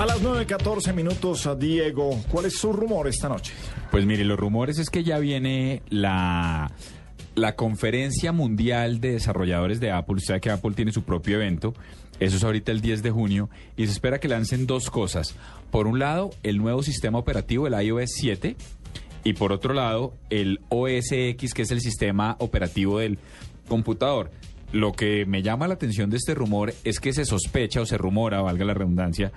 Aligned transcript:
A 0.00 0.06
las 0.06 0.22
9.14 0.22 0.94
minutos, 0.94 1.46
Diego, 1.58 2.22
¿cuál 2.30 2.46
es 2.46 2.54
su 2.54 2.72
rumor 2.72 3.06
esta 3.06 3.28
noche? 3.28 3.52
Pues 3.90 4.06
mire, 4.06 4.24
los 4.24 4.40
rumores 4.40 4.78
es 4.78 4.88
que 4.88 5.04
ya 5.04 5.18
viene 5.18 5.82
la, 5.90 6.72
la 7.34 7.54
conferencia 7.54 8.32
mundial 8.32 9.02
de 9.02 9.12
desarrolladores 9.12 9.78
de 9.78 9.90
Apple. 9.90 10.14
Usted 10.14 10.28
sabe 10.28 10.40
que 10.40 10.48
Apple 10.48 10.70
tiene 10.74 10.92
su 10.92 11.02
propio 11.02 11.36
evento. 11.36 11.74
Eso 12.18 12.38
es 12.38 12.44
ahorita 12.44 12.72
el 12.72 12.80
10 12.80 13.02
de 13.02 13.10
junio. 13.10 13.50
Y 13.76 13.84
se 13.84 13.92
espera 13.92 14.20
que 14.20 14.28
lancen 14.28 14.66
dos 14.66 14.88
cosas. 14.88 15.34
Por 15.70 15.86
un 15.86 15.98
lado, 15.98 16.30
el 16.44 16.56
nuevo 16.56 16.82
sistema 16.82 17.18
operativo, 17.18 17.66
el 17.66 17.74
iOS 17.74 18.08
7. 18.14 18.56
Y 19.24 19.34
por 19.34 19.52
otro 19.52 19.74
lado, 19.74 20.14
el 20.30 20.60
OS 20.70 21.12
X, 21.12 21.52
que 21.52 21.60
es 21.60 21.70
el 21.72 21.82
sistema 21.82 22.36
operativo 22.38 23.00
del 23.00 23.18
computador. 23.68 24.30
Lo 24.72 24.92
que 24.92 25.26
me 25.26 25.42
llama 25.42 25.68
la 25.68 25.74
atención 25.74 26.08
de 26.08 26.16
este 26.16 26.34
rumor 26.34 26.72
es 26.84 27.00
que 27.00 27.12
se 27.12 27.26
sospecha 27.26 27.82
o 27.82 27.86
se 27.86 27.98
rumora, 27.98 28.40
valga 28.40 28.64
la 28.64 28.72
redundancia, 28.72 29.32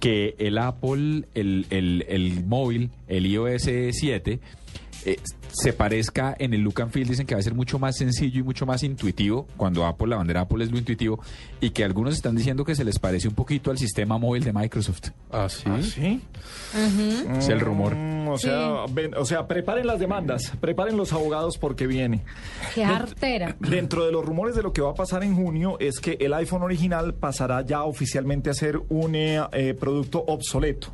que 0.00 0.34
el 0.38 0.58
Apple, 0.58 1.24
el, 1.34 1.66
el, 1.70 2.04
el 2.08 2.44
móvil, 2.44 2.90
el 3.06 3.26
iOS 3.26 3.62
7, 3.92 4.40
eh, 5.04 5.16
se 5.52 5.72
parezca 5.72 6.34
en 6.38 6.54
el 6.54 6.60
look 6.60 6.80
and 6.82 6.90
feel. 6.92 7.08
Dicen 7.08 7.26
que 7.26 7.34
va 7.34 7.40
a 7.40 7.42
ser 7.42 7.54
mucho 7.54 7.78
más 7.78 7.96
sencillo 7.96 8.40
y 8.40 8.42
mucho 8.42 8.66
más 8.66 8.82
intuitivo. 8.82 9.46
Cuando 9.56 9.84
Apple, 9.86 10.08
la 10.08 10.16
bandera 10.16 10.42
Apple 10.42 10.64
es 10.64 10.70
lo 10.70 10.78
intuitivo. 10.78 11.20
Y 11.60 11.70
que 11.70 11.84
algunos 11.84 12.14
están 12.14 12.36
diciendo 12.36 12.64
que 12.64 12.74
se 12.74 12.84
les 12.84 12.98
parece 12.98 13.28
un 13.28 13.34
poquito 13.34 13.70
al 13.70 13.78
sistema 13.78 14.18
móvil 14.18 14.44
de 14.44 14.52
Microsoft. 14.52 15.08
¿Ah, 15.30 15.48
sí? 15.48 15.64
sí? 15.82 16.20
Es 17.38 17.48
el 17.48 17.60
rumor. 17.60 17.94
Mm, 17.94 18.28
o, 18.28 18.38
sea, 18.38 18.84
ven- 18.90 19.14
o 19.16 19.24
sea, 19.24 19.46
preparen 19.46 19.86
las 19.86 19.98
demandas, 19.98 20.52
preparen 20.60 20.96
los 20.96 21.12
abogados 21.12 21.58
porque 21.58 21.86
viene. 21.86 22.22
Qué 22.74 22.84
artera. 22.84 23.56
Dentro 23.58 24.04
de 24.06 24.12
los 24.12 24.24
rumores 24.24 24.54
de 24.54 24.62
lo 24.62 24.72
que 24.72 24.80
va 24.82 24.90
a 24.90 24.94
pasar 24.94 25.24
en 25.24 25.34
junio 25.34 25.76
es 25.80 26.00
que 26.00 26.16
el 26.20 26.32
iPhone 26.34 26.62
original 26.62 27.14
pasará 27.14 27.64
ya 27.64 27.82
oficialmente 27.84 28.50
a 28.50 28.54
ser 28.54 28.80
un 28.88 29.14
eh, 29.14 29.40
eh, 29.52 29.74
producto 29.78 30.24
obsoleto. 30.26 30.88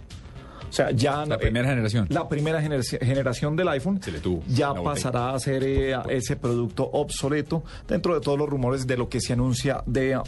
O 0.69 0.72
sea, 0.72 0.91
ya 0.91 1.25
La 1.27 1.36
eh, 1.36 1.39
primera 1.39 1.69
generación. 1.69 2.06
La 2.11 2.28
primera 2.28 2.61
generaci- 2.62 2.98
generación 3.00 3.56
del 3.56 3.69
iPhone 3.69 4.00
Se 4.03 4.11
le 4.12 4.19
tuvo 4.20 4.42
ya 4.48 4.75
pasará 4.75 5.34
a 5.34 5.39
ser 5.41 5.62
eh, 5.64 5.95
ese 6.08 6.36
producto 6.36 6.89
obsoleto 6.92 7.62
dentro 7.89 8.14
de 8.14 8.20
todos 8.20 8.39
los 8.39 8.48
rumores 8.48 8.86
de 8.86 8.97
lo 8.97 9.08
que 9.08 9.20
se 9.20 9.33
anuncia 9.33 9.83
de 9.86 10.12
eh, 10.12 10.19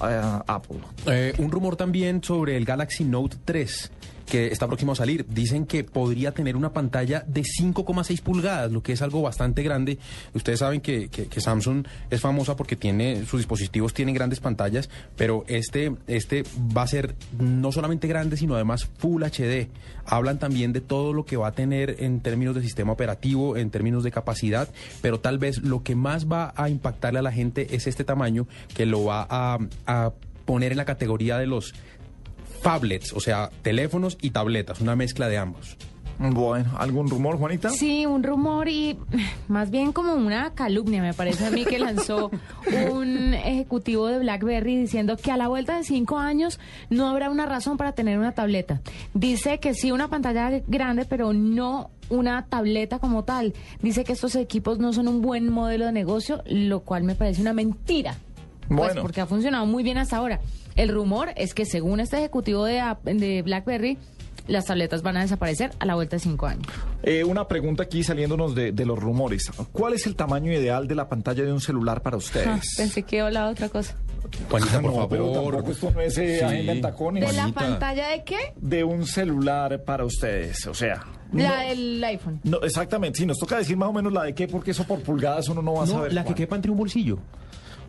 Apple. 0.47 0.79
Eh, 1.07 1.35
un 1.39 1.51
rumor 1.51 1.77
también 1.77 2.23
sobre 2.23 2.57
el 2.57 2.65
Galaxy 2.65 3.05
Note 3.05 3.37
3 3.45 3.91
que 4.29 4.49
está 4.49 4.67
próximo 4.67 4.93
a 4.93 4.95
salir. 4.95 5.27
Dicen 5.29 5.67
que 5.67 5.85
podría 5.85 6.33
tener 6.33 6.57
una 6.57 6.73
pantalla 6.73 7.25
de 7.27 7.43
5,6 7.43 8.21
pulgadas, 8.23 8.71
lo 8.71 8.83
que 8.83 8.93
es 8.93 9.03
algo 9.03 9.23
bastante 9.23 9.63
grande. 9.63 9.99
Ustedes 10.35 10.61
saben 10.61 10.81
que, 10.81 11.09
que- 11.09 11.39
Samsung 11.41 11.87
es 12.11 12.21
famosa 12.21 12.57
porque 12.57 12.75
tiene 12.77 13.25
sus 13.25 13.39
dispositivos 13.41 13.95
tienen 13.95 14.15
grandes 14.15 14.41
pantallas, 14.41 14.91
pero 15.17 15.45
este 15.47 15.93
este 16.09 16.43
va 16.77 16.83
a 16.83 16.87
ser 16.89 17.15
no 17.39 17.71
solamente 17.73 18.09
grande, 18.09 18.37
sino 18.37 18.55
además 18.57 18.89
Full 18.99 19.23
HD. 19.23 19.69
Hablan 20.05 20.39
también 20.39 20.73
de 20.73 20.81
todo 20.81 21.13
lo 21.13 21.25
que 21.25 21.37
va 21.37 21.49
a 21.49 21.53
tener 21.53 21.97
en 22.01 22.21
términos 22.21 22.55
de 22.57 22.63
sistema 22.63 22.93
operativo, 22.93 23.57
en 23.57 23.71
términos 23.71 24.03
de 24.03 24.11
capacidad, 24.11 24.69
pero 25.01 25.21
tal 25.21 25.39
vez 25.39 25.59
lo 25.63 25.83
que 25.83 25.95
más 25.95 26.27
va 26.31 26.53
a 26.57 26.69
impactarle 26.69 27.21
a 27.21 27.23
la 27.23 27.33
gente 27.33 27.75
es 27.77 27.87
este 27.87 28.05
tamaño 28.05 28.47
que 28.75 28.85
lo 28.87 29.05
va 29.05 29.27
a, 29.31 29.59
a 29.87 30.13
poner 30.45 30.73
en 30.73 30.79
la 30.79 30.85
categoría 30.85 31.39
de 31.39 31.47
los 31.47 31.73
tablets, 32.63 33.13
o 33.13 33.21
sea, 33.21 33.51
teléfonos 33.63 34.19
y 34.21 34.31
tabletas, 34.31 34.81
una 34.81 34.97
mezcla 34.97 35.29
de 35.29 35.39
ambos. 35.39 35.77
Bueno, 36.19 36.73
¿algún 36.79 37.09
rumor, 37.09 37.39
Juanita? 37.39 37.71
Sí, 37.71 38.05
un 38.05 38.25
rumor 38.25 38.69
y 38.69 38.99
más 39.49 39.71
bien 39.71 39.93
como 39.93 40.15
una 40.15 40.53
calumnia, 40.53 41.01
me 41.01 41.15
parece 41.15 41.47
a 41.47 41.51
mí 41.51 41.65
que 41.65 41.79
lanzó 41.79 42.31
un 42.93 43.35
ejecutivo 43.35 44.09
de 44.09 44.19
BlackBerry 44.19 44.77
diciendo 44.77 45.17
que 45.17 45.31
a 45.31 45.37
la 45.37 45.47
vuelta 45.47 45.77
de 45.77 45.85
cinco 45.85 46.19
años 46.19 46.59
no 46.91 47.09
habrá 47.09 47.31
una 47.31 47.47
razón 47.47 47.77
para 47.77 47.93
tener 47.93 48.19
una 48.19 48.33
tableta. 48.33 48.81
Dice 49.15 49.61
que 49.61 49.75
sí 49.75 49.93
una 49.93 50.09
pantalla 50.09 50.61
grande, 50.67 51.05
pero 51.05 51.33
no 51.33 51.91
una 52.09 52.47
tableta 52.47 52.99
como 52.99 53.25
tal. 53.25 53.55
Dice 53.81 54.03
que 54.03 54.13
estos 54.13 54.35
equipos 54.35 54.79
no 54.79 54.93
son 54.93 55.07
un 55.07 55.23
buen 55.23 55.51
modelo 55.51 55.87
de 55.87 55.93
negocio, 55.93 56.43
lo 56.47 56.81
cual 56.81 57.05
me 57.05 57.15
parece 57.15 57.43
una 57.43 57.53
mentira. 57.53 58.17
Pues 58.69 58.79
Bueno. 58.79 59.03
porque 59.03 59.21
ha 59.21 59.27
funcionado 59.27 59.67
muy 59.67 59.83
bien 59.83 59.99
hasta 59.99 60.17
ahora. 60.19 60.41
El 60.77 60.91
rumor 60.91 61.31
es 61.37 61.55
que 61.55 61.65
según 61.65 62.01
este 62.01 62.19
ejecutivo 62.19 62.65
de, 62.65 62.83
de 63.05 63.43
BlackBerry, 63.43 63.99
las 64.47 64.65
tabletas 64.67 65.03
van 65.03 65.17
a 65.17 65.21
desaparecer 65.23 65.73
a 65.79 65.85
la 65.85 65.95
vuelta 65.95 66.17
de 66.17 66.21
cinco 66.21 66.47
años. 66.47 66.67
Eh, 67.03 67.23
una 67.25 67.49
pregunta 67.49 67.83
aquí 67.83 68.03
saliéndonos 68.03 68.55
de, 68.55 68.73
de 68.73 68.87
los 68.87 68.99
rumores. 68.99 69.51
¿Cuál 69.73 69.95
es 69.95 70.07
el 70.07 70.17
tamaño 70.17 70.53
ideal 70.53 70.87
de 70.89 70.95
la 70.95 71.09
pantalla 71.09 71.45
de 71.45 71.53
un 71.53 71.61
celular 71.61 72.01
para 72.03 72.15
Ah, 72.17 72.19
ustedes? 72.19 72.75
pensé 72.77 73.03
que 73.03 73.21
hablaba 73.21 73.51
otra 73.51 73.69
cosa. 73.69 73.95
Juanita, 74.51 74.81
por 74.81 74.95
No, 74.95 75.09
pero 75.09 75.33
favor. 75.35 75.55
tampoco 75.55 75.73
esto 75.73 75.91
no 75.91 76.01
es 76.01 76.19
eh, 76.19 76.39
Sí. 76.39 76.45
agenda 76.45 76.73
en 76.73 76.81
tacones. 76.81 77.27
¿De 77.27 77.33
la 77.33 77.43
Juanita. 77.43 77.61
pantalla 77.61 78.09
de 78.09 78.25
qué? 78.25 78.37
De 78.57 78.85
un 78.85 79.07
celular 79.07 79.83
para 79.85 80.05
ustedes, 80.05 80.67
o 80.67 80.75
sea. 80.75 81.05
La 81.33 81.49
no- 81.63 81.69
del 81.69 82.05
iPhone. 82.05 82.41
No, 82.45 82.61
exactamente, 82.63 83.19
sí, 83.19 83.27
nos 83.27 83.39
toca 83.39 83.59
decir 83.59 83.77
más 83.77 83.89
o 83.89 83.93
menos 83.93 84.13
la 84.13 84.25
de 84.25 84.35
qué, 84.35 84.47
porque 84.49 84.71
eso 84.71 84.85
por 84.85 85.01
pulgadas 85.03 85.49
uno 85.49 85.61
no 85.63 85.75
va 85.75 85.83
a 85.83 85.87
No, 85.87 85.93
saber. 85.93 86.13
la 86.15 86.25
que 86.25 86.35
quepa 86.35 86.57
entre 86.57 86.71
un 86.71 86.79
bolsillo. 86.79 87.19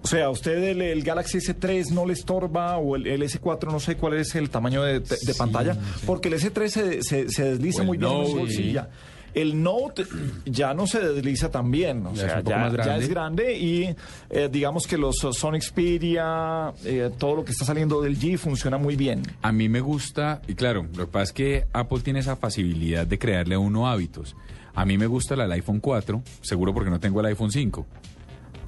O 0.01 0.07
sea, 0.07 0.29
¿usted 0.29 0.63
el, 0.63 0.81
el 0.81 1.03
Galaxy 1.03 1.39
S3 1.39 1.91
no 1.91 2.05
le 2.05 2.13
estorba 2.13 2.77
o 2.77 2.95
el, 2.95 3.05
el 3.07 3.21
S4 3.21 3.69
no 3.71 3.79
sé 3.79 3.97
cuál 3.97 4.13
es 4.13 4.33
el 4.35 4.49
tamaño 4.49 4.81
de, 4.83 5.01
de- 5.01 5.17
de 5.25 5.33
pantalla? 5.35 5.77
Porque 6.05 6.29
el 6.29 6.35
S3 6.35 6.67
se, 6.69 7.03
se- 7.03 7.29
se 7.29 7.43
desliza 7.43 7.83
muy 7.83 7.97
bien 7.97 8.09
en 8.11 8.17
Note, 8.19 8.31
su 8.31 8.37
bolsilla. 8.37 8.89
El 9.33 9.61
Note 9.61 10.05
ya 10.45 10.73
no 10.73 10.87
se 10.87 10.99
desliza 11.01 11.51
tan 11.51 11.69
bien, 11.69 12.03
o 12.07 12.13
Ya 12.15 12.25
es 12.25 12.31
sea, 12.31 12.37
poco 12.41 12.49
ya, 12.83 12.97
es 12.97 13.07
grande 13.09 13.55
y 13.57 13.95
eh, 14.31 14.49
digamos 14.51 14.87
que 14.87 14.97
los 14.97 15.17
Sony 15.17 15.59
Xperia, 15.61 16.73
eh, 16.85 17.11
todo 17.17 17.35
lo 17.35 17.45
que 17.45 17.51
está 17.51 17.65
saliendo 17.65 18.01
del 18.01 18.17
G 18.17 18.37
funciona 18.37 18.77
muy 18.77 18.95
bien. 18.95 19.21
A 19.41 19.51
mí 19.51 19.69
me 19.69 19.81
gusta, 19.81 20.41
y 20.47 20.55
claro, 20.55 20.87
lo 20.95 21.05
que 21.05 21.11
pasa 21.11 21.23
es 21.25 21.31
que 21.33 21.65
Apple 21.73 21.99
tiene 21.99 22.19
esa 22.19 22.35
facilidad 22.37 23.05
de 23.05 23.19
crearle 23.19 23.55
a 23.55 23.59
uno 23.59 23.87
hábitos. 23.87 24.35
A 24.73 24.85
mí 24.85 24.97
me 24.97 25.07
gusta 25.07 25.35
la 25.35 25.43
del 25.43 25.51
iPhone 25.53 25.79
4, 25.79 26.23
seguro 26.41 26.73
porque 26.73 26.89
no 26.89 26.99
tengo 26.99 27.19
el 27.19 27.25
iPhone 27.27 27.51
5. 27.51 27.85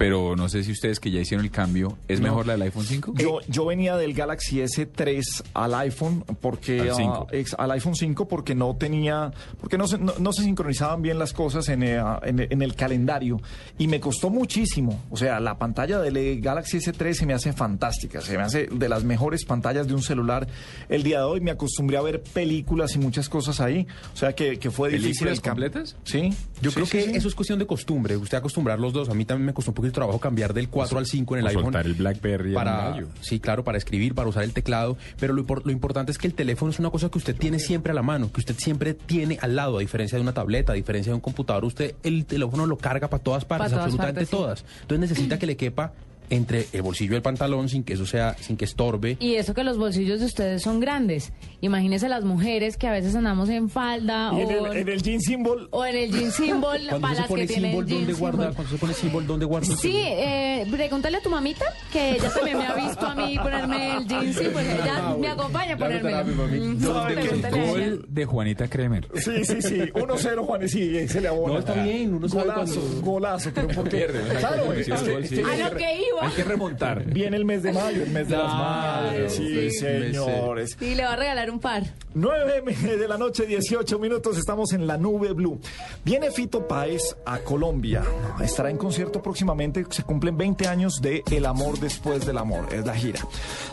Pero 0.01 0.35
no 0.35 0.50
sé 0.50 0.63
si 0.63 0.72
ustedes 0.72 1.00
que 1.00 1.12
ya 1.12 1.19
hicieron 1.19 1.45
el 1.45 1.51
cambio, 1.51 1.97
¿es 2.07 2.19
No. 2.19 2.28
mejor 2.28 2.47
la 2.47 2.53
del 2.53 2.63
iPhone 2.63 2.85
5? 2.85 3.13
Yo, 3.17 3.39
yo 3.47 3.66
venía 3.66 3.95
del 3.97 4.13
Galaxy 4.13 4.59
S3 4.62 5.44
al 5.53 5.73
iPhone 5.75 6.23
porque 6.41 6.81
Al 6.81 6.89
ah, 6.91 6.95
5. 6.95 7.28
ex- 7.31 7.56
al 7.57 7.72
iPhone 7.72 7.95
5 7.95 8.28
porque 8.28 8.56
no 8.56 8.75
tenía 8.75 9.31
porque 9.59 9.78
no 9.78 9.88
se, 9.88 9.97
no, 9.97 10.13
no 10.19 10.34
se 10.34 10.44
sincronizaban 10.44 11.01
bien 11.01 11.19
las 11.19 11.34
cosas 11.34 11.69
en, 11.69 11.84
eh, 11.84 11.97
ah, 12.00 12.19
en, 12.23 12.39
en 12.39 12.62
el 12.62 12.75
calendario 12.75 13.39
y 13.78 13.88
me 13.88 14.00
costó 14.00 14.29
muchísimo. 14.29 15.01
O 15.09 15.17
sea, 15.17 15.39
la 15.39 15.57
pantalla 15.57 16.00
del 16.00 16.18
eh, 16.18 16.38
Galaxy 16.41 16.78
S3 16.79 17.13
se 17.13 17.25
me 17.25 17.33
hace 17.33 17.53
fantástica, 17.53 18.22
se 18.22 18.38
me 18.38 18.44
hace 18.44 18.68
de 18.68 18.89
las 18.89 19.03
mejores 19.03 19.45
pantallas 19.45 19.88
de 19.88 19.94
un 19.94 20.01
celular. 20.01 20.47
El 20.89 21.03
día 21.03 21.19
de 21.19 21.25
hoy 21.25 21.41
me 21.41 21.51
acostumbré 21.51 21.97
a 21.97 22.01
ver 22.01 22.22
películas 22.23 22.95
y 22.95 23.00
muchas 23.00 23.29
cosas 23.29 23.59
ahí, 23.62 23.85
o 24.13 24.18
sea 24.18 24.33
que, 24.33 24.57
que 24.57 24.72
fue 24.72 24.89
difícil 24.89 25.28
¿Películas 25.28 25.39
completas? 25.41 25.95
Sí. 26.03 26.33
Yo 26.61 26.72
sí, 26.72 26.75
creo 26.75 26.85
sí, 26.85 26.91
que 26.91 27.03
sí. 27.03 27.11
eso 27.16 27.27
es 27.27 27.35
cuestión 27.35 27.59
de 27.59 27.66
costumbre. 27.66 28.17
Usted 28.17 28.38
acostumbrar 28.38 28.79
los 28.79 28.94
dos. 28.94 29.09
A 29.09 29.13
mí 29.13 29.25
también 29.25 29.47
me 29.47 29.53
costó 29.53 29.72
un 29.72 29.75
poquito 29.75 29.91
de 29.91 29.95
trabajo 29.95 30.19
cambiar 30.19 30.53
del 30.53 30.69
4 30.69 30.97
al 30.97 31.05
5 31.05 31.35
en 31.35 31.39
el 31.39 31.45
o 31.45 31.49
iPhone. 31.49 31.63
soltar 31.63 31.85
el 31.85 31.94
BlackBerry 31.94 32.53
para, 32.53 32.99
sí, 33.22 33.39
claro, 33.39 33.63
para 33.63 33.77
escribir, 33.77 34.13
para 34.16 34.29
usar 34.29 34.44
el 34.44 34.53
teclado. 34.53 34.97
Pero 35.19 35.33
lo, 35.33 35.45
lo 35.63 35.71
importante 35.71 36.12
es 36.12 36.18
que 36.18 36.27
el 36.27 36.33
teléfono 36.33 36.71
es 36.71 36.80
una 36.80 36.89
cosa 36.89 37.09
que 37.09 37.18
usted 37.18 37.36
tiene 37.36 37.59
siempre 37.59 37.91
a 37.91 37.95
la 37.95 38.03
mano, 38.03 38.31
que 38.31 38.39
usted 38.39 38.56
siempre 38.57 38.94
tiene 38.94 39.38
al 39.41 39.56
lado, 39.56 39.77
a 39.77 39.80
diferencia 39.81 40.18
de 40.18 40.21
una 40.21 40.33
tableta, 40.33 40.74
a 40.74 40.75
diferencia 40.75 41.12
de 41.12 41.15
un 41.15 41.21
computador. 41.21 41.65
Usted 41.65 41.95
el 42.03 42.25
teléfono 42.25 42.65
lo 42.65 42.77
carga 42.77 43.09
para 43.09 43.24
todas 43.24 43.45
partes, 43.45 43.71
todas 43.71 43.86
absolutamente 43.86 44.21
partes, 44.21 44.30
sí. 44.30 44.36
todas. 44.36 44.65
Entonces 44.81 45.09
necesita 45.09 45.39
que 45.39 45.45
le 45.45 45.57
quepa 45.57 45.94
entre 46.31 46.66
el 46.74 46.81
bolsillo 46.81 47.13
del 47.13 47.22
pantalón 47.22 47.69
sin 47.69 47.83
que 47.83 47.94
eso 47.94 48.06
sea, 48.07 48.36
sin 48.39 48.57
que 48.57 48.66
estorbe. 48.66 49.18
Y 49.19 49.36
eso 49.36 49.54
que 49.54 49.63
los 49.63 49.78
bolsillos 49.78 50.19
de 50.19 50.25
ustedes 50.25 50.63
son 50.63 50.80
grandes. 50.80 51.31
Imagínense 51.62 52.10
las 52.10 52.24
mujeres 52.24 52.78
que 52.78 52.88
a 52.88 52.92
veces 52.92 53.13
andamos 53.16 53.50
en 53.50 53.69
falda 53.69 54.31
Y 54.33 54.42
en 54.42 54.48
o, 54.60 54.66
el, 54.72 54.78
en 54.78 54.89
el 54.89 55.01
jean 55.04 55.22
symbol 55.22 55.68
o 55.72 55.86
en 55.86 55.95
el 55.95 56.12
jean 56.12 56.31
symbol 56.31 56.78
Cuando 56.89 57.01
para 57.01 57.13
se 57.16 57.19
las 57.22 57.28
pone 57.30 57.42
que 57.42 57.54
tienen 57.54 57.72
jean 57.86 57.88
¿dónde 58.00 58.13
guarda? 58.13 58.38
symbol. 58.38 58.56
Cuando 58.56 58.72
se 58.74 58.78
pone 58.80 58.94
símbolo, 58.94 59.28
¿dónde 59.28 59.45
guarda? 59.45 59.75
Sí, 59.75 59.94
eh, 59.95 60.66
pregúntale 60.72 61.18
a 61.18 61.22
tu 61.22 61.30
mamita, 61.30 61.66
que 61.92 62.12
ella 62.16 62.30
también 62.34 62.57
me 62.57 62.66
ha 62.66 62.74
visto 62.75 63.06
a 63.06 63.13
mí 63.16 63.38
ponerme 63.38 63.98
el 63.98 64.07
jean, 64.07 64.34
pues 64.54 64.68
ella 64.68 65.16
me 65.19 65.27
acompaña 65.27 65.74
a 65.75 65.77
ponérmelo. 65.77 66.24
Mm, 66.25 66.81
¿Sabe 66.81 67.13
qué? 67.16 67.22
pregúntale 67.22 67.60
a 67.60 67.63
ella. 67.63 67.72
Gol 67.89 68.06
de 68.07 68.25
Juanita 68.25 68.68
Kremer. 68.68 69.07
Sí, 69.16 69.44
sí, 69.45 69.62
sí. 69.62 69.75
1-0, 69.94 70.45
Juan, 70.45 70.63
y 70.63 70.69
sí, 70.69 71.07
se 71.07 71.22
le 71.22 71.27
abona. 71.27 71.54
No, 71.54 71.60
está 71.60 71.74
bien, 71.84 72.13
uno 72.16 72.27
sabe 72.30 72.44
Golazo, 72.50 72.80
cuando- 72.81 73.01
golazo, 73.01 73.51
pero 73.54 73.68
porque... 73.68 73.89
pierde, 73.98 74.24
¿no? 74.34 74.39
Claro, 74.39 74.74
el 74.74 74.94
A 74.94 75.69
lo 75.69 75.75
que 75.77 75.95
iba, 76.10 76.20
Hay 76.21 76.29
que 76.31 76.44
remontar. 76.44 77.03
Viene 77.06 77.35
el 77.38 77.45
mes 77.45 77.63
de 77.63 77.73
mayo, 77.73 78.03
el 78.03 78.12
mes 78.12 78.27
de 78.27 78.38
las 78.38 78.53
madres. 78.53 79.33
Sí, 79.33 79.71
señores. 79.71 80.75
Sí, 80.79 80.95
le 80.95 81.03
va 81.03 81.13
a 81.13 81.15
regalar 81.15 81.50
un 81.50 81.59
par. 81.59 81.83
9 82.13 82.63
de 82.97 83.07
la 83.07 83.18
noche, 83.18 83.45
18 83.45 83.97
minutos, 83.97 84.38
estamos 84.38 84.73
en 84.73 84.85
la 84.85 84.97
nube 84.97 85.33
blue. 85.33 85.59
Viene 86.03 86.29
Fito 86.31 86.68
Páez 86.68 87.15
a 87.25 87.39
Colombia. 87.39 88.03
Estará 88.41 88.69
en 88.69 88.77
concierto 88.77 89.21
próximamente. 89.21 89.85
Se 89.89 90.03
cumplen 90.03 90.38
20 90.38 90.68
años 90.68 91.01
de 91.01 91.23
El 91.31 91.45
amor 91.45 91.79
después 91.79 92.25
del 92.25 92.38
amor. 92.38 92.67
Es 92.71 92.85
la 92.85 92.94
gira. 92.94 93.19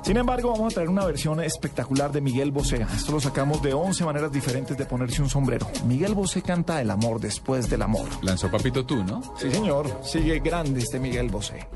Sin 0.03 0.17
embargo, 0.17 0.51
vamos 0.53 0.73
a 0.73 0.75
traer 0.75 0.89
una 0.89 1.05
versión 1.05 1.43
espectacular 1.43 2.13
de 2.13 2.21
Miguel 2.21 2.51
Bosé. 2.53 2.87
Esto 2.95 3.13
lo 3.13 3.21
sacamos 3.21 3.63
de 3.63 3.75
11 3.75 4.05
maneras 4.05 4.33
diferentes 4.33 4.77
de 4.77 4.87
ponerse 4.87 5.21
un 5.21 5.29
sombrero. 5.29 5.67
Miguel 5.87 6.15
Bosé 6.15 6.43
canta 6.43 6.81
El 6.81 6.91
amor 6.91 7.21
después 7.21 7.69
del 7.69 7.83
amor. 7.83 8.09
Lanzó 8.23 8.51
Papito 8.51 8.87
Tú, 8.87 9.05
¿no? 9.05 9.23
Sí, 9.39 9.51
señor. 9.51 9.87
Sigue 10.03 10.39
grande 10.41 10.81
este 10.81 10.99
Miguel 10.99 11.29
Bosé. 11.29 11.67